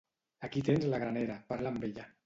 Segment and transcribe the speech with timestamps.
[0.47, 2.13] Aquí tens la granera, parla amb ella.